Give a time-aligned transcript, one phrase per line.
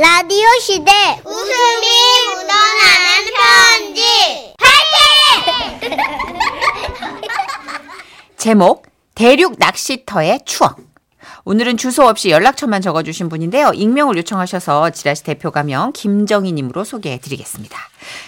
[0.00, 0.90] 라디오 시대
[1.26, 1.86] 웃음이
[2.34, 4.54] 묻어나는 편지
[8.38, 10.89] 제목 대륙 낚시터의 추억.
[11.44, 13.72] 오늘은 주소 없이 연락처만 적어주신 분인데요.
[13.74, 17.78] 익명을 요청하셔서 지라시 대표 가명 김정희님으로 소개해드리겠습니다.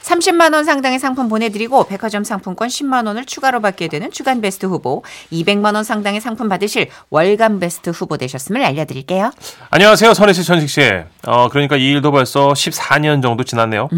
[0.03, 5.03] 30만 원 상당의 상품 보내드리고 백화점 상품권 10만 원을 추가로 받게 되는 주간 베스트 후보,
[5.31, 9.31] 200만 원 상당의 상품 받으실 월간 베스트 후보 되셨음을 알려드릴게요.
[9.71, 10.81] 안녕하세요, 선혜 씨, 천식 씨.
[11.27, 13.89] 어, 그러니까 이 일도 벌써 14년 정도 지났네요.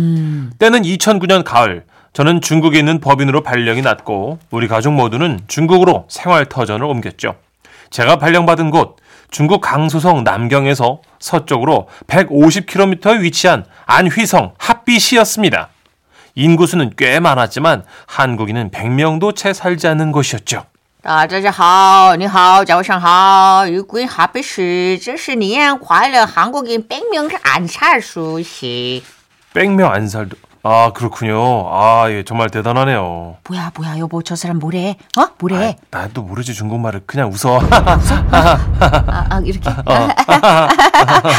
[0.58, 1.84] 때는 2009년 가을.
[2.12, 7.34] 저는 중국에 있는 법인으로 발령이 났고 우리 가족 모두는 중국으로 생활 터전을 옮겼죠.
[7.90, 8.96] 제가 발령받은 곳
[9.31, 15.69] 중국 강소성 남경에서 서쪽으로 150km 위치한 안휘성 핫비시였습니다.
[16.35, 20.65] 인구수는 꽤 많았지만 한국인은 100명도 채 살지 않는 곳이었죠.
[21.01, 29.01] 大家好，你好，早上好，如果哈贝是，这是年快乐韩国人百名안살 수시。
[29.53, 30.35] 100명 안 살도
[30.66, 31.68] 아 그렇군요.
[31.70, 33.36] 아 예, 정말 대단하네요.
[33.46, 34.96] 뭐야 뭐야 여보 저 사람 뭐래?
[35.18, 35.76] 어 뭐래?
[35.90, 37.60] 나도 모르지 중국말을 그냥 웃어.
[37.70, 39.68] 아, 아 이렇게.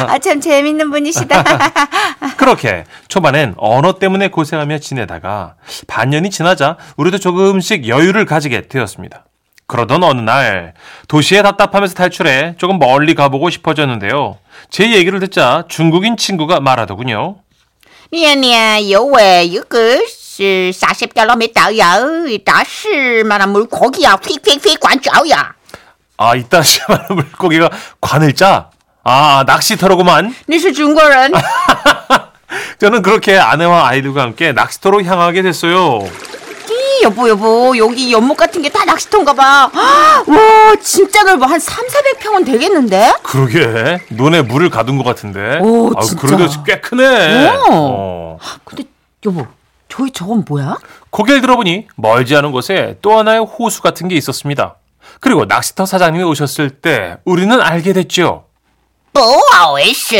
[0.08, 1.44] 아참 재밌는 분이시다.
[2.38, 5.56] 그렇게 초반엔 언어 때문에 고생하며 지내다가
[5.88, 9.26] 반년이 지나자 우리도 조금씩 여유를 가지게 되었습니다.
[9.66, 10.76] 그러던 어느 날
[11.08, 14.38] 도시에 답답하면서 탈출해 조금 멀리 가보고 싶어졌는데요.
[14.70, 17.38] 제 얘기를 듣자 중국인 친구가 말하더군요.
[18.15, 21.97] 年年有位一个是40 km 야,
[22.45, 25.55] 다시만한 물고기야, 휙휙휙 관짜야.
[26.17, 28.71] 아 이따 시험하는 물고기가 관을 짜?
[29.05, 30.35] 아 낚시터로구만.
[30.47, 31.33] 你是中国人？
[32.79, 36.01] 저는 그렇게 아내와 아이들과 함께 낚시터로 향하게 됐어요.
[37.04, 39.70] 여보 여보 여기 연못 같은 게 다 낚시터인가 봐.
[39.74, 43.14] 와 진짜 넓어 한 3, 400평은 되겠는데?
[43.24, 45.60] 그러게 논에 물을 가둔 것 같은데.
[45.62, 46.22] 오 아유, 진짜.
[46.28, 47.48] 그래도 꽤 크네.
[47.70, 47.72] 오.
[47.72, 48.40] 어.
[48.64, 48.84] 근데
[49.26, 49.46] 여보
[49.88, 50.78] 저기 저건 뭐야?
[51.10, 54.76] 고개를 들어보니 멀지 않은 곳에 또 하나의 호수 같은 게 있었습니다.
[55.22, 58.46] 그리고 낚시터 사장님이 오셨을 때 우리는 알게 됐죠.
[59.14, 60.16] 뭐, 보아오이스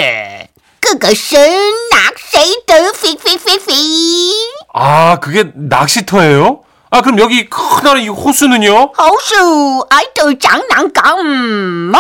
[0.80, 4.34] 그것은 낚시터 휙휙휙휙.
[4.74, 6.62] 아, 그게 낚시터예요?
[6.92, 8.92] 아 그럼 여기 커다란 이 호수는요?
[8.98, 11.94] 호수 아이도 장난감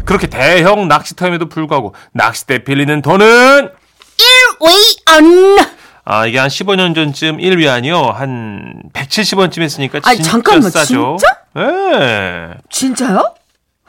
[0.05, 3.69] 그렇게 대형 낚시터임에도 불구하고 낚싯대 빌리는 돈은
[4.17, 5.57] 일위안.
[6.05, 8.11] 아, 이게 한 15년 전쯤 1위안이요.
[8.11, 11.17] 한 170원쯤 했으니까 진짜 잠깐만, 싸죠.
[11.17, 11.38] 진짜?
[11.57, 12.53] 예.
[12.69, 13.35] 진짜요?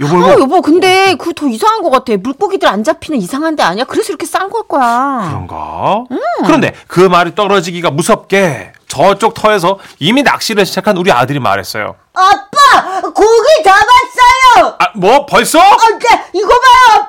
[0.01, 0.25] 여보, 여보.
[0.25, 2.13] 어, 뭐- 여보 근데 그 더 이상한 것 같아.
[2.17, 3.85] 물고기들 안 잡히는 이상한 데 아니야?
[3.85, 5.27] 그래서 이렇게 싼 걸 거야.
[5.29, 6.05] 그런가?
[6.11, 6.19] 음.
[6.45, 11.95] 그런데 그 말이 떨어지기가 무섭게 저쪽 터에서 이미 낚시를 시작한 우리 아들이 말했어요.
[12.13, 13.01] 아빠!
[13.03, 14.77] 고기 잡았어요!
[14.79, 15.27] 아, 뭐?
[15.27, 15.59] 벌써?
[15.59, 17.01] 어, 네, 이거 봐요,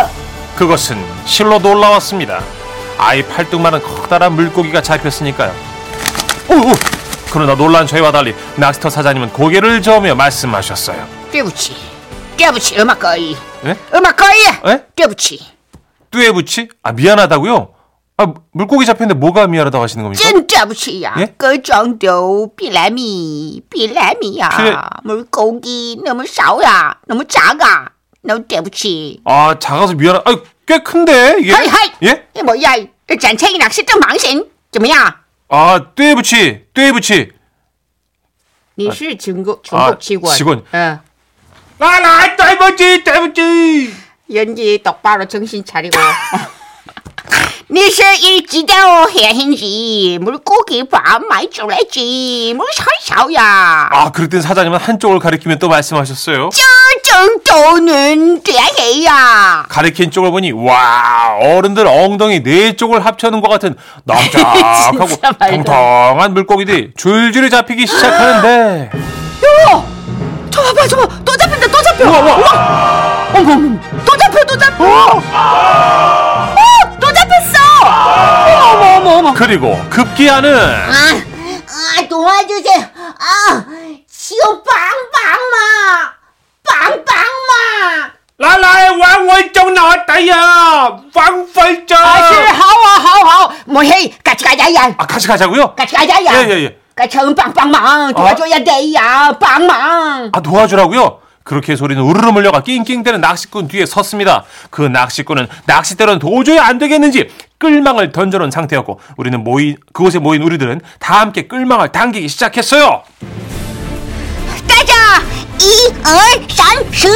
[0.00, 0.08] 아빠!
[0.56, 2.40] 그것은 실로도 올라왔습니다.
[2.98, 5.52] 아이 팔뚝만한 커다란 물고기가 잡혔으니까요.
[6.50, 6.72] 오우!
[7.32, 11.06] 그러나 놀란 저희와 달리 낚시터 사장님은 고개를 저으며 말씀하셨어요.
[11.30, 11.76] 깨우치.
[12.37, 13.77] 对不起，얼마거이 예?
[13.91, 14.37] 얼마거이
[14.67, 14.85] 예?
[14.95, 15.39] 对不起，
[16.11, 16.69] 뚜에부치?
[16.83, 17.73] 아 미안하다고요?
[18.17, 20.21] 아 물고기 잡혔는데 뭐가 미안하다고 하시는 겁니까?
[20.23, 21.13] 真对不起呀！
[21.17, 21.33] 예?
[21.37, 24.49] 그 정도 비라미, 비라미야.
[24.49, 27.89] 필- 물고기 너무 싸야, 너무 작아.
[28.21, 29.21] 너무 对不起。
[29.25, 30.21] 아 작아서 미안하.
[30.25, 31.51] 아꽤 큰데 이게?
[31.53, 32.27] 嗨嗨， 예?
[32.35, 32.87] 一模一样，
[33.19, 35.15] 展现一两是正盲神，怎么样？
[35.49, 37.31] 아 뚜에부치, 뚜에부치.
[38.75, 40.63] 你是中国中 아 国직원， 직원.
[40.71, 40.99] 嗯，
[41.80, 43.94] 아, 나 짧았지 짧았지.
[44.34, 45.96] 연기 똑바로 정신 차리고.
[47.70, 50.18] 니서 일지대로 해야 한지.
[50.20, 52.54] 물고기 밥 많이 줄랬지.
[52.56, 53.88] 뭐 살살야.
[53.92, 56.50] 아 그럴 땐 사장님은 한쪽을 가리키면 또 말씀하셨어요?
[57.04, 59.66] 정도는 돼야 해야.
[59.68, 65.06] 가리킨 쪽을 보니 와 어른들 엉덩이 네 쪽을 합쳐놓은 것 같은 납작하고
[65.50, 68.90] 통통한 물고기들이 줄줄이 잡히기 시작하는데.
[68.92, 68.98] 어!
[69.42, 69.84] 여보
[70.50, 71.18] 저 봐봐 저봐
[71.98, 73.34] 또 잡힌다, 또 잡혀.
[73.34, 74.84] 어머머, 또 잡혀, 또 잡혀!
[74.84, 76.54] 어!
[77.00, 77.58] 또 잡혔어!
[77.84, 79.34] 어머, 어머, 어머.
[79.34, 80.92] 그리고 급기야는 아,
[82.00, 82.80] 아 도와주세요.
[82.96, 83.64] 아,
[84.10, 86.12] 지금 빵빵마,
[86.68, 88.10] 빵빵마.
[88.40, 94.12] 랄라의 왕월정 나왔다야 왕월정 아시, 하와, 하와, 뭐해?
[94.22, 94.94] 같이 가자야.
[94.96, 95.74] 아 같이 가자고요?
[95.74, 96.32] 같이 가자야.
[96.44, 98.12] 예 예 예 같이 응, 빵빵망.
[98.14, 100.30] 도와줘야 돼야, 빵망.
[100.32, 101.20] 아 도와주라고요?
[101.48, 104.44] 그렇게 소리는 우르르 몰려가 낑낑대는 낚시꾼 뒤에 섰습니다.
[104.68, 111.20] 그 낚시꾼은 낚싯대로는 도저히 안 되겠는지 끌망을 던져놓은 상태였고 우리는 모인 그곳에 모인 우리들은 다
[111.22, 113.02] 함께 끌망을 당기기 시작했어요.
[114.68, 115.22] 따자,
[115.58, 117.08] 이, 얼, 산, 스,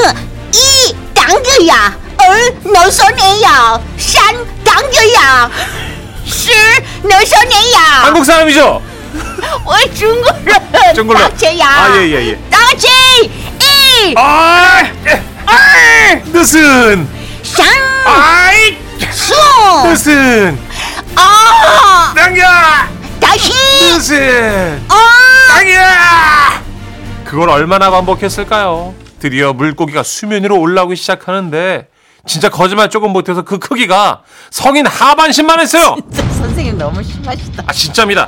[0.54, 1.98] 이, 당겨야.
[2.26, 3.80] 얼, 너서내야.
[3.98, 5.50] 산, 당겨야.
[6.24, 6.50] 스,
[7.02, 7.80] 너서내야.
[8.04, 8.82] 한국 사람이죠?
[9.14, 10.32] 왜 중국어?
[10.94, 11.18] 중국어.
[11.18, 11.68] 따제야.
[11.68, 12.38] 아, 예, 예, 예.
[12.48, 12.62] 따
[14.02, 14.82] 제, 이, 아,
[15.46, 17.08] 얼, 뜻은
[17.44, 17.66] 산,
[18.04, 18.76] 아이
[19.12, 19.32] 수.
[19.84, 20.58] 뜻은
[21.14, 22.42] 아, 당겨
[23.20, 23.52] 다시.
[23.78, 24.94] 뜻은 어,
[25.54, 25.78] 당겨
[27.24, 28.92] 그걸 얼마나 반복했을까요?
[29.20, 31.86] 드디어 물고기가 수면 위로 올라오기 시작하는데
[32.26, 35.96] 진짜 거짓말 조금 못해서 그 크기가 성인 하반신만 했어요.
[36.38, 37.62] 선생님 너무 심하시다.
[37.68, 38.26] 아 진짜입니다.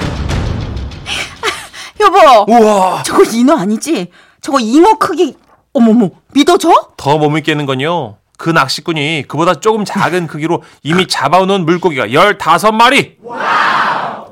[2.00, 2.18] 여보,
[2.52, 3.02] 우와.
[3.02, 4.12] 저거 인어 아니지?
[4.40, 5.34] 저거 잉어 크기,
[5.74, 6.70] 어머머, 믿어져?
[6.96, 8.16] 더 못 믿겠는 건요.
[8.38, 13.16] 그 낚시꾼이 그보다 조금 작은 크기로 이미 잡아오는 물고기가 15마리!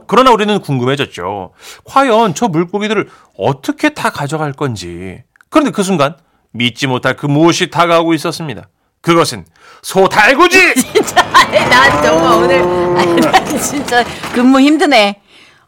[0.07, 1.53] 그러나 우리는 궁금해졌죠.
[1.85, 3.09] 과연 저 물고기들을
[3.39, 5.23] 어떻게 다 가져갈 건지.
[5.49, 6.17] 그런데 그 순간
[6.51, 8.69] 믿지 못할 그 무엇이 다가오고 있었습니다.
[9.01, 9.47] 그것은
[9.83, 10.59] 소달구지!
[11.33, 12.63] 아니, 난 정말 오늘,
[12.99, 14.05] 아니, 난 진짜
[14.35, 15.22] 근무 힘드네.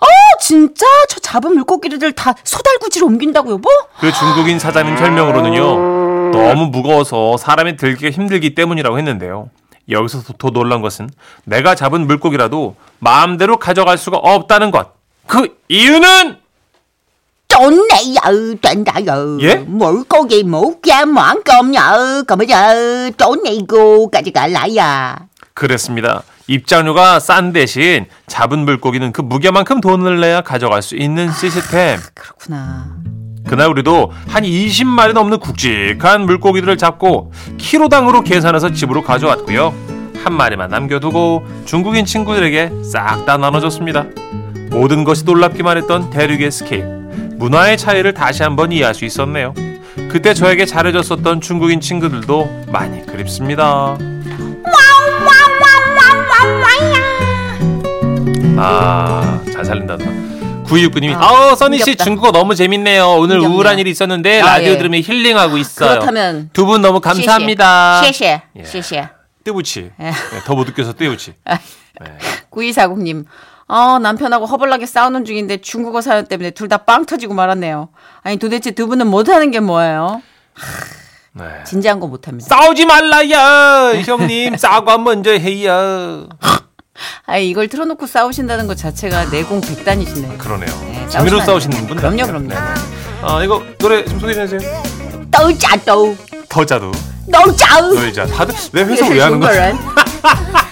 [0.05, 3.69] 어, 진짜 저 잡은 물고기들 다 소달구지로 옮긴다고 여보?
[4.01, 6.33] 그 중국인 사장님 설명으로는요.
[6.33, 9.51] 너무 무거워서 사람이 들기가 힘들기 때문이라고 했는데요.
[9.91, 11.11] 여기서 더 놀란 것은
[11.45, 14.95] 내가 잡은 물고기라도 마음대로 가져갈 수가 없다는 것.
[15.27, 16.39] 그 이유는
[17.49, 19.39] 돈 내요 된다요.
[19.43, 19.57] 예?
[19.57, 22.25] 물고기 못게만큼요.
[22.27, 25.17] 그러면 돈 내고 가져갈라야.
[25.53, 26.23] 그랬습니다.
[26.47, 31.99] 입장료가 싼 대신 잡은 물고기는 그 무게만큼 돈을 내야 가져갈 수 있는 시스템.
[32.15, 32.97] 그렇구나.
[33.47, 39.75] 그날 우리도 한 20마리 넘는 굵직한 물고기들을 잡고 키로당으로 계산해서 집으로 가져왔고요.
[40.23, 44.07] 한 마리만 남겨두고 중국인 친구들에게 싹 다 나눠줬습니다.
[44.71, 46.85] 모든 것이 놀랍기만 했던 대륙의 스케일.
[47.37, 49.53] 문화의 차이를 다시 한번 이해할 수 있었네요.
[50.09, 53.99] 그때 저에게 잘해줬었던 중국인 친구들도 많이 그립습니다.
[58.57, 59.97] 아, 잘 살린다.
[60.65, 63.17] 9269님이 아, 어, 써니 씨 중국어 너무 재밌네요.
[63.19, 63.57] 오늘 흥겹네요.
[63.57, 64.79] 우울한 일이 있었는데 아, 라디오 예.
[64.79, 65.91] 들으면 힐링하고 있어요.
[65.91, 68.03] 그렇다면 두 분 너무 감사합니다.
[68.05, 69.09] 쉐셰, 셰셰 예.
[69.45, 70.07] 뜨부치 예.
[70.07, 70.13] 예,
[70.47, 71.35] 더못 웃겨서 뜨부치.
[71.45, 71.59] 아,
[72.01, 72.19] 네.
[72.51, 73.25] 9240님.
[73.67, 77.89] 아, 남편하고 허벌나게 싸우는 중인데 중국어 사연 때문에 둘 다 빵 터지고 말았네요.
[78.23, 80.23] 아니 도대체 두 분은 못하는 게 뭐예요?
[81.33, 81.45] 네.
[81.67, 82.47] 진지한 거 못합니다.
[82.49, 84.57] 싸우지 말라요, 형님.
[84.57, 86.29] 싸고 먼저 해요.
[87.27, 90.37] 아니, 이걸 틀어놓고 싸우신다는 것 자체가 내공 백단이시네.
[90.37, 90.71] 그러네요.
[90.93, 91.97] 네, 재미로 싸우시는 분.
[91.97, 92.27] 그럼요.
[92.27, 92.49] 그럼요.
[92.49, 92.61] 네네.
[93.23, 94.83] 아, 이거 노래 좀 소개해 주세요.
[95.31, 96.17] 또자또
[96.49, 96.93] 더자도.
[97.27, 97.95] 너자우.
[97.95, 98.27] 놀자.
[98.27, 99.73] 다들 내 회사 왜 하는 거야?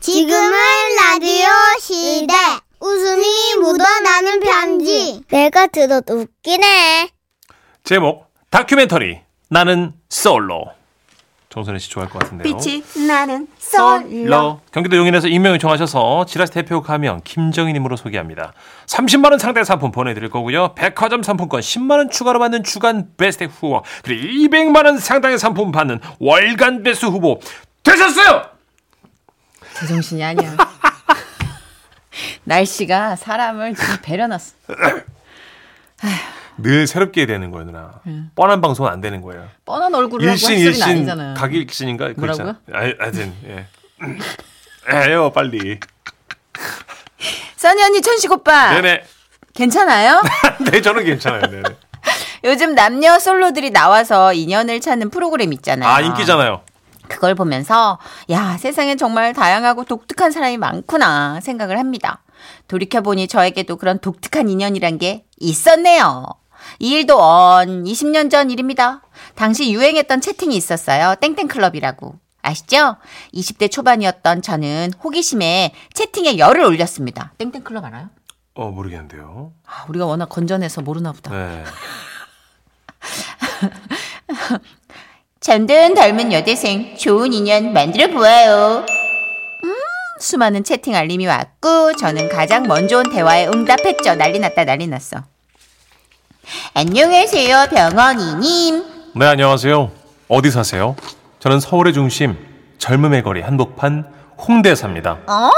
[0.00, 0.52] 지금은
[0.96, 1.46] 라디오
[1.80, 2.34] 시대.
[2.78, 5.22] 웃음이 묻어나는 편지.
[5.30, 7.08] 내가 들어도 웃기네.
[7.84, 10.66] 제목 다큐멘터리 나는 솔로.
[11.54, 12.56] 정선혜 씨 좋아할 것 같은데요.
[12.58, 14.60] 빛이 나는 솔로.
[14.72, 18.54] 경기도 용인에서 익명 요청하셔서 지라시 대표 가명 김정희님으로 소개합니다.
[18.86, 20.74] 30만 원 상대 상품 보내드릴 거고요.
[20.74, 26.00] 백화점 상품권 10만 원 추가로 받는 주간 베스트 후보 그리고 200만 원 상당의 상품 받는
[26.18, 27.38] 월간 베스트 후보
[27.84, 28.46] 되셨어요.
[29.78, 30.56] 제정신이 아니야.
[32.42, 34.54] 날씨가 사람을 배려놨어.
[36.58, 37.90] 늘 새롭게 되는 거예요, 누나.
[38.34, 39.48] 뻔한 방송은 안 되는 거예요.
[39.64, 41.34] 뻔한 얼굴을 일신 일신 아니잖아요.
[41.34, 42.56] 각일신인가 뭐라고요?
[42.72, 43.66] 아, 하여튼 예.
[44.88, 45.80] 에요 빨리.
[47.56, 49.04] 써니 언니 천식 오빠 네네.
[49.54, 50.22] 괜찮아요?
[50.70, 51.42] 네 저는 괜찮아요.
[51.42, 51.62] 네네.
[52.44, 55.88] 요즘 남녀 솔로들이 나와서 인연을 찾는 프로그램 있잖아요.
[55.88, 56.60] 아 인기잖아요.
[57.08, 57.98] 그걸 보면서
[58.30, 62.22] 야 세상엔 정말 다양하고 독특한 사람이 많구나 생각을 합니다.
[62.68, 66.26] 돌이켜보니 저에게도 그런 독특한 인연이란 게 있었네요.
[66.78, 69.02] 이 일도 언 20년 전 일입니다.
[69.34, 71.14] 당시 유행했던 채팅이 있었어요.
[71.20, 72.14] 땡땡클럽이라고.
[72.42, 72.96] 아시죠?
[73.32, 77.32] 20대 초반이었던 저는 호기심에 채팅에 열을 올렸습니다.
[77.38, 78.10] 땡땡클럽 알아요?
[78.54, 79.52] 어 모르겠는데요.
[79.66, 81.30] 아, 우리가 워낙 건전해서 모르나 보다.
[81.30, 81.64] 네.
[85.40, 88.86] 전도연 닮은 여대생 좋은 인연 만들어 보아요.
[89.64, 89.74] 음,
[90.20, 94.14] 수많은 채팅 알림이 왔고 저는 가장 먼저 온 대화에 응답했죠.
[94.14, 95.24] 난리 났다 난리 났어.
[96.74, 98.84] 안녕하세요 병원이님.
[99.14, 99.90] 네, 안녕하세요.
[100.28, 100.96] 어디 사세요?
[101.38, 102.36] 저는 서울의 중심,
[102.78, 105.18] 젊음의 거리 한복판 홍대 삽니다.
[105.26, 105.50] 아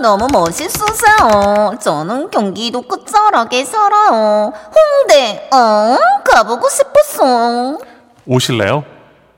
[0.00, 1.76] 너무 멋있으세요.
[1.80, 4.52] 저는 경기도 끝자락에 살아요.
[4.74, 7.78] 홍대 어 가보고 싶었어.
[8.26, 8.84] 오실래요?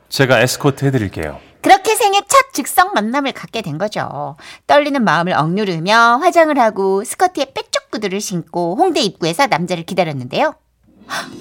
[0.08, 1.38] 제가 에스코트 해드릴게요.
[1.62, 4.36] 그렇게 생애 첫 즉석 만남을 갖게 된 거죠.
[4.66, 10.54] 떨리는 마음을 억누르며 화장을 하고 스커트에 빼쪽 구두를 신고 홍대 입구에서 남자를 기다렸는데요.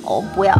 [0.03, 0.53] 어 뭐야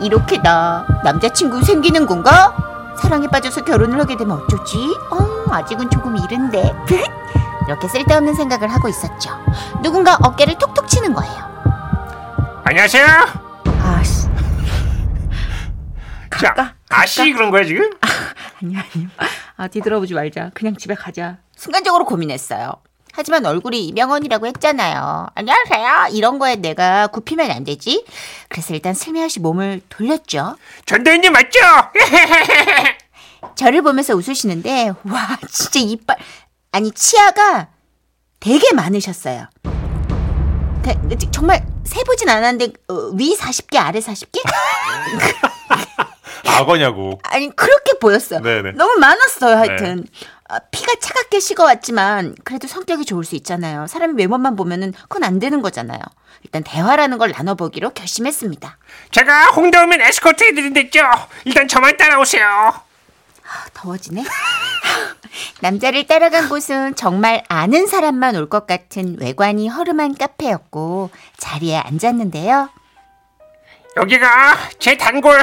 [0.00, 2.54] 이렇게 나 남자친구 생기는 건가?
[3.00, 4.78] 사랑에 빠져서 결혼을 하게 되면 어쩌지?
[5.10, 6.74] 어 아직은 조금 이른데
[7.66, 9.30] 이렇게 쓸데없는 생각을 하고 있었죠.
[9.82, 11.48] 누군가 어깨를 톡톡 치는 거예요.
[12.64, 13.06] 안녕하세요.
[13.82, 14.26] 아씨
[16.30, 16.74] 자, 갈까?
[16.90, 17.90] 아씨 그런 거야 지금?
[18.62, 19.08] 아니 아니요.
[19.56, 20.50] 아 뒤돌아보지 말자.
[20.54, 21.38] 그냥 집에 가자.
[21.56, 22.72] 순간적으로 고민했어요.
[23.18, 25.26] 하지만 얼굴이 이병헌이라고 했잖아요.
[25.34, 26.10] 안녕하세요.
[26.12, 28.04] 이런 거에 내가 굽히면 안 되지.
[28.48, 30.56] 그래서 일단 슬며시 몸을 돌렸죠.
[30.86, 31.58] 전도연님 맞죠?
[33.56, 36.16] 저를 보면서 웃으시는데 와 진짜 이빨
[36.70, 37.66] 아니 치아가
[38.38, 39.48] 되게 많으셨어요.
[40.84, 44.38] 그, 정말 세보진 않았는데 어, 위 40개 아래 40개?
[46.46, 47.18] 악어냐고.
[47.24, 48.40] 아니 그렇게 보였어요.
[48.40, 48.72] 네네.
[48.72, 49.56] 너무 많았어요.
[49.56, 50.37] 하여튼 아,
[50.70, 53.86] 피가 차갑게 식어왔지만 그래도 성격이 좋을 수 있잖아요.
[53.86, 56.00] 사람이 외모만 보면은 그건 안 되는 거잖아요.
[56.42, 58.78] 일단 대화라는 걸 나눠보기로 결심했습니다.
[59.10, 61.00] 제가 홍대 오면 에스코트 해드린댔죠?
[61.44, 62.72] 일단 저만 따라오세요.
[63.74, 64.24] 더워지네.
[65.60, 72.70] 남자를 따라간 곳은 정말 아는 사람만 올 것 같은 외관이 허름한 카페였고 자리에 앉았는데요.
[73.98, 75.42] 여기가 제 단골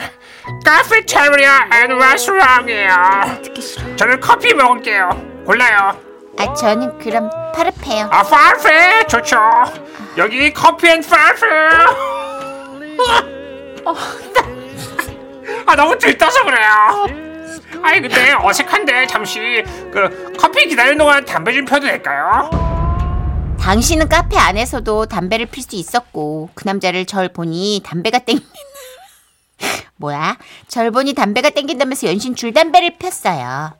[0.63, 3.41] 카페테리아 and 레스토랑이에요.
[3.43, 3.95] 듣기 싫어.
[3.97, 5.09] 저는 커피 먹을게요.
[5.45, 5.99] 골라요.
[6.39, 8.07] 아 저는 그럼 파르페요.
[8.11, 9.37] 아, 파페 좋죠.
[10.17, 11.45] 여기 커피 and 파페.
[15.67, 17.07] 아, 너무 들떠서 그래요.
[17.83, 22.49] 아니 근데 어색한데 잠시 그 커피 기다리는 동안 담배 좀 펴도 될까요?
[23.65, 28.37] 당신은 카페 안에서도 담배를 필 수 있었고 그 남자를 절 보니 담배가 땡
[29.97, 30.37] 뭐야?
[30.67, 33.73] 절 보니 담배가 땡긴다면서 연신 줄담배를 폈어요.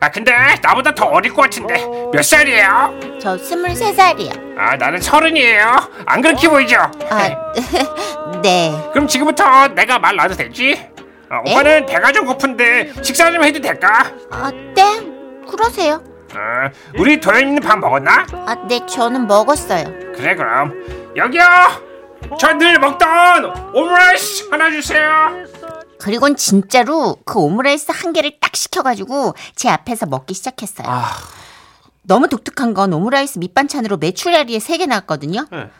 [0.00, 1.76] 아 근데 나보다 더 어릴 것 같은데
[2.12, 3.18] 몇 살이에요?
[3.20, 4.58] 저 23살이요.
[4.58, 5.90] 아 나는 서른이에요.
[6.06, 6.78] 안 그렇게 보이죠?
[7.08, 7.52] 아,
[8.42, 8.72] 네.
[8.92, 10.90] 그럼 지금부터 내가 말 놔도 되지?
[11.30, 14.12] 어, 오빠는 배가 좀 고픈데 식사 좀 해도 될까?
[14.32, 15.00] 아, 네.
[15.48, 16.02] 그러세요.
[16.34, 18.26] 어, 우리 도현이는 밥 먹었나?
[18.46, 18.84] 아, 네.
[18.86, 19.84] 저는 먹었어요.
[20.14, 20.72] 그래 그럼
[21.16, 21.42] 여기요.
[22.38, 25.10] 저 늘 먹던 오므라이스 하나 주세요.
[26.00, 30.88] 그리곤 진짜로 그 오므라이스 한 개를 딱 시켜가지고 제 앞에서 먹기 시작했어요.
[32.02, 35.46] 너무 독특한 건 오므라이스 밑반찬으로 메추리알이 세 개 나왔거든요.
[35.50, 35.70] 네.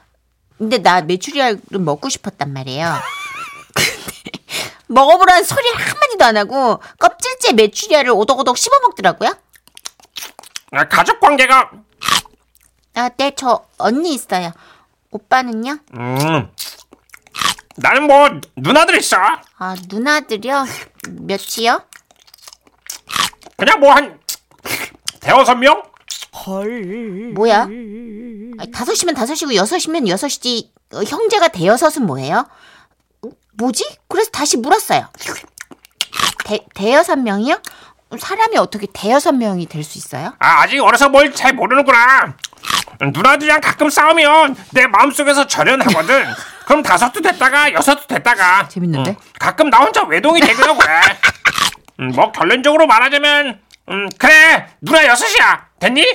[0.59, 2.87] 근데 나 메추리알을 먹고 싶었단 말이에요.
[3.75, 4.45] 근데
[4.89, 9.35] 먹어보라는 소리를 한마디도 안 하고 껍질째 메추리알을 오덕오덕 씹어 먹더라고요.
[10.73, 11.71] 아, 가족 관계가
[12.95, 14.53] 아, 네, 저 언니 있어요.
[15.11, 15.79] 오빠는요?
[15.95, 16.51] 음
[17.77, 19.17] 나는 뭐 누나들 있어.
[19.59, 20.65] 아, 누나들이요?
[21.11, 21.83] 몇이요?
[23.57, 24.19] 그냥 뭐 한
[25.21, 25.83] 대여섯 명?
[27.35, 27.63] 뭐야?
[27.63, 30.73] 아니, 다섯이면 다섯이고 여섯이면 여섯이지.
[30.95, 32.47] 어, 형제가 대여섯은 뭐예요?
[33.25, 33.85] 어, 뭐지?
[34.09, 35.09] 그래서 다시 물었어요.
[36.45, 37.61] 대, 대여섯 명이요?
[38.19, 40.35] 사람이 어떻게 대여섯 명이 될 수 있어요?
[40.39, 42.35] 아 아직 어려서 뭘 잘 모르는구나.
[43.01, 46.25] 누나들이랑 가끔 싸우면 내 마음속에서 절연하거든.
[46.67, 48.69] 그럼 다섯도 됐다가 여섯도 됐다가.
[48.69, 49.11] 재밌는데?
[49.11, 51.01] 음, 가끔 나 혼자 외동이 되기도 그래.
[52.01, 55.67] 음, 뭐 결론적으로 말하자면 음, 그래 누나 여섯이야.
[55.81, 56.07] 됐니?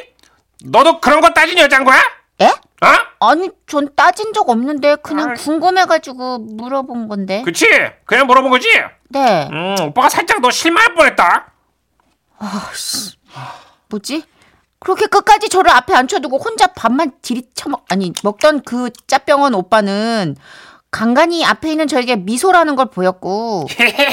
[0.63, 1.99] 너도 그런 거 따진 여잔 거야?
[2.41, 2.45] 예?
[2.47, 3.27] 어?
[3.31, 5.35] 아니, 전 따진 적 없는데 그냥 아이.
[5.35, 7.41] 궁금해가지고 물어본 건데.
[7.43, 7.67] 그치?
[8.05, 8.67] 그냥 물어본 거지?
[9.09, 9.49] 네.
[9.51, 11.47] 음, 오빠가 살짝 너 실망할 뻔했다.
[13.89, 14.23] 뭐지?
[14.79, 20.35] 그렇게 끝까지 저를 앞에 앉혀두고 혼자 밥만 디리쳐먹 아니 먹던 그 짭병원 오빠는
[20.91, 23.67] 간간히 앞에 있는 저에게 미소라는 걸 보였고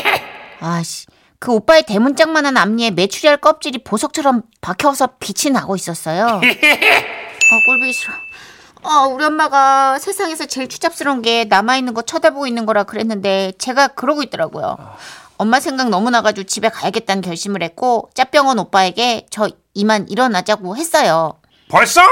[0.61, 1.07] 아씨
[1.39, 6.25] 그 오빠의 대문짝만한 앞니에 메추리알 껍질이 보석처럼 박혀서 빛이 나고 있었어요.
[6.41, 6.41] 아
[7.67, 8.15] 꼴보기 싫어.
[8.83, 14.23] 아 우리 엄마가 세상에서 제일 추잡스러운 게 남아있는 거 쳐다보고 있는 거라 그랬는데 제가 그러고
[14.23, 14.77] 있더라고요.
[15.37, 21.41] 엄마 생각 너무 나가지고 집에 가야겠다는 결심을 했고 짭병원 오빠에게 저 이만 일어나자고 했어요.
[21.69, 22.03] 벌써?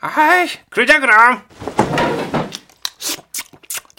[0.00, 1.42] 아이, 그러자 그럼.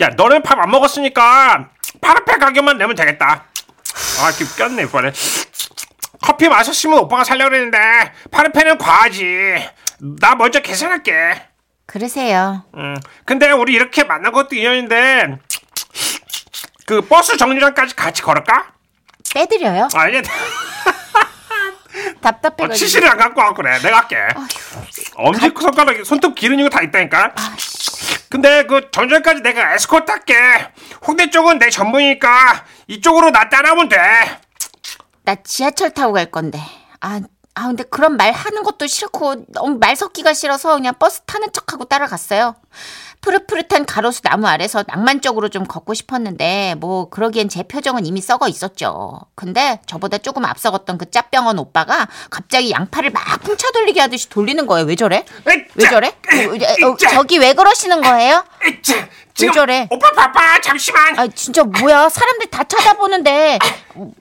[0.02, 1.70] 야, 너는 밥 안 먹었으니까
[2.02, 3.46] 파르페 가격만 내면 되겠다.
[4.20, 5.12] 아, 이렇게 꼈네, 이번에.
[6.22, 7.78] 커피 마셨으면 오빠가 살려고 그랬는데,
[8.32, 9.70] 파르페는 과하지.
[10.20, 11.42] 나 먼저 계산할게.
[11.86, 12.66] 그러세요.
[12.76, 15.38] 음, 근데 우리 이렇게 만난 것도 인연인데,
[16.86, 18.68] 그 버스 정류장까지 같이 걸을까?
[19.34, 19.88] 빼드려요.
[19.96, 20.22] 아니,
[22.22, 22.64] 답답해가지고.
[22.66, 23.80] 어, 치실을 안 갖고 왔고 그래.
[23.80, 24.18] 내가 할게.
[25.16, 27.34] 엄지 손가락에 손톱 기른 이거 다 있다니까.
[28.30, 30.36] 근데 그 정류장까지 내가 에스코트 할게.
[31.08, 33.98] 홍대 쪽은 내 전문이니까 이쪽으로 나 따라오면 돼.
[35.24, 36.60] 나 지하철 타고 갈 건데.
[37.02, 37.20] 아,
[37.56, 41.86] 아 근데 그런 말 하는 것도 싫고 너무 말 섞기가 싫어서 그냥 버스 타는 척하고
[41.86, 42.56] 따라갔어요.
[43.26, 49.20] 푸릇푸릇한 가로수 나무 아래서 낭만적으로 좀 걷고 싶었는데 뭐 그러기엔 제 표정은 이미 썩어 있었죠.
[49.34, 54.86] 근데 저보다 조금 앞서갔던 그 짭병원 오빠가 갑자기 양팔을 막 풍차 돌리게 하듯이 돌리는 거예요.
[54.86, 55.26] 왜 저래?
[55.74, 56.10] 왜 저래?
[56.10, 58.44] 어, 어, 저기 왜 그러시는 거예요?
[59.34, 59.88] 지금 저래?
[59.90, 60.62] 오빠 바빠.
[60.62, 61.18] 잠시만.
[61.20, 62.08] 아 진짜 뭐야?
[62.10, 63.58] 사람들 다 쳐다보는데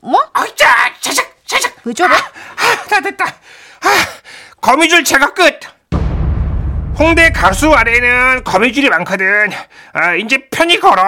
[0.00, 0.18] 뭐?
[0.32, 0.66] 아이자,
[1.00, 1.74] 자작, 자작.
[1.84, 2.14] 왜 저래?
[2.14, 3.26] 아, 다 됐다.
[3.26, 3.88] 아,
[4.62, 5.60] 거미줄 제거 끝.
[6.98, 9.50] 홍대 가수 아래에는 거미줄이 많거든.
[9.92, 11.02] 아, 이제 편히 걸어.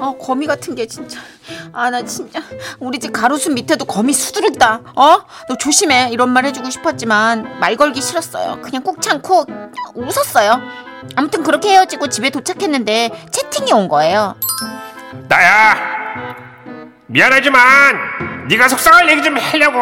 [0.00, 1.18] 아 거미 같은 게 진짜
[1.72, 2.40] 아 나 진짜
[2.78, 5.24] 우리 집 가로수 밑에도 거미 수두룩다 어?
[5.48, 9.44] 너 조심해 이런 말 해주고 싶었지만 말 걸기 싫었어요 그냥 꾹 참고
[9.96, 10.60] 웃었어요
[11.16, 14.36] 아무튼 그렇게 헤어지고 집에 도착했는데 채팅이 온 거예요
[15.28, 15.74] 나야.
[17.06, 19.78] 미안하지만 네가 속상할 얘기 좀 하려고.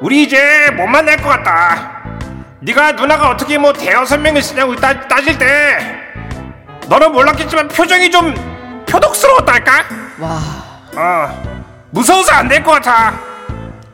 [0.00, 1.95] 우리 이제 못 만날 것 같다.
[2.66, 5.78] 네가 누나가 어떻게 뭐 대여섯 명이 쓰냐고 따, 따질 때
[6.88, 8.34] 너는 몰랐겠지만 표정이 좀
[8.86, 9.84] 표독스러웠달까?
[10.18, 10.40] 와
[10.96, 13.14] 어, 무서워서 안 될 것 같아.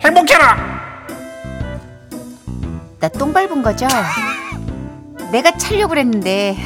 [0.03, 0.57] 행복해라.
[2.99, 3.87] 나 똥 밟은 거죠?
[5.33, 6.57] 내가 차려고 그랬는데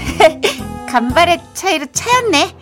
[0.89, 2.55] 간발의 차이로 차였네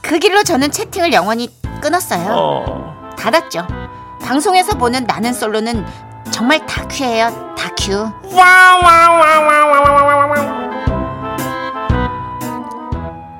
[0.00, 1.48] 그 길로 저는 채팅을 영원히
[1.80, 3.14] 끊었어요 어.
[3.16, 3.66] 닫았죠.
[4.22, 5.86] 방송에서 보는 나는 솔로는
[6.32, 7.49] 정말 다큐예요.
[7.80, 8.12] 큐.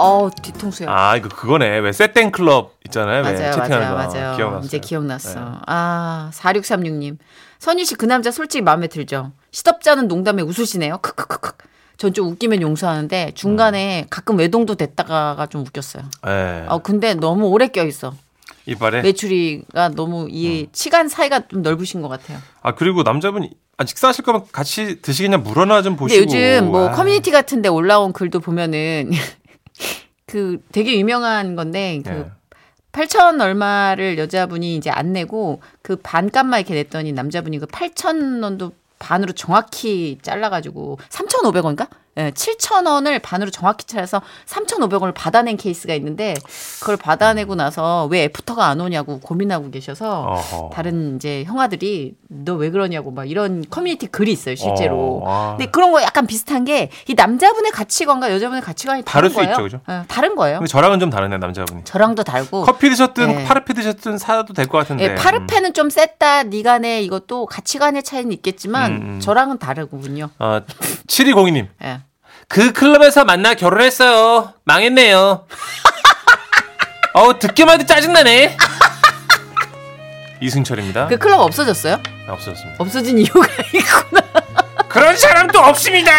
[0.03, 0.89] 어 뒤통수요.
[0.89, 1.79] 아 이거 그거네.
[1.81, 3.23] 왜 세땡 클럽 있잖아요.
[3.23, 3.95] 맞아요, 맞아요, 거.
[3.95, 4.37] 맞아요.
[4.37, 4.61] 기억났어요.
[4.67, 5.41] 이제 기억났어.
[5.41, 5.47] 네.
[5.67, 7.19] 아 4636님.
[7.59, 9.33] 선희 씨 그 남자 솔직히 마음에 들죠.
[9.53, 10.99] 시덥잖은 농담에 웃으시네요.
[10.99, 11.53] 크크크크.
[11.99, 14.07] 전 좀 웃기면 용서하는데 중간에 음.
[14.09, 16.05] 가끔 외동도 됐다가가 좀 웃겼어요.
[16.25, 16.65] 네.
[16.69, 18.15] 어 근데 너무 오래 껴 있어.
[18.67, 19.03] 이빨에.
[19.03, 22.39] 메추리가 너무 이 치간 사이가 좀 넓으신 것 같아요.
[22.63, 26.23] 아 그리고 남자분이 아, 식사하실 거면 같이 드시겠냐 물어나 좀 근데 보시고.
[26.25, 26.93] 요즘 뭐 아.
[26.93, 29.11] 커뮤니티 같은데 올라온 글도 보면은
[30.27, 32.31] 그 되게 유명한 건데 그 예.
[32.93, 39.33] 8천 얼마를 여자분이 이제 안 내고 그 반값만 이렇게 냈더니 남자분이 그 8천 원도 반으로
[39.33, 41.89] 정확히 잘라가지고 3,500원인가?
[42.21, 46.35] 예, 7,000원을 반으로 정확히 잘라서 3,500원을 받아낸 케이스가 있는데
[46.81, 50.71] 그걸 받아내고 나서 왜 애프터가 안 오냐고 고민하고 계셔서 어허.
[50.73, 55.23] 다른 이제 형아들이 너 왜 그러냐고 막 이런 커뮤니티 글이 있어요 실제로.
[55.25, 55.57] 어, 아.
[55.57, 59.51] 근데 그런 거 약간 비슷한 게 이 남자분의 가치관과 여자분의 가치관이 다를 다른 수 거예요.
[59.53, 59.81] 있죠, 그죠?
[59.89, 60.61] 예, 다른 거예요.
[60.69, 61.85] 저랑은 좀 다르네 남자분이.
[61.85, 62.63] 저랑도 다르고.
[62.63, 63.45] 커피 드셨든 네.
[63.45, 65.05] 파르페 드셨든 사도 될 것 같은데.
[65.05, 69.21] 예, 파르페는 좀 셌다, 니간에 이것도 가치관의 차이는 있겠지만 음, 음.
[69.21, 70.29] 저랑은 다르군요.
[70.39, 70.61] 어,
[71.07, 71.69] 7202님.
[71.85, 72.01] 예.
[72.51, 74.55] 그 클럽에서 만나 결혼했어요.
[74.65, 75.47] 망했네요.
[77.15, 78.57] 어우 듣기만 해도 짜증나네.
[80.41, 81.07] 이승철입니다.
[81.07, 82.01] 그 클럽 없어졌어요?
[82.29, 82.83] 아, 없어졌습니다.
[82.83, 84.21] 없어진 이유가 있구나.
[84.89, 86.11] 그런 사람도 없습니다.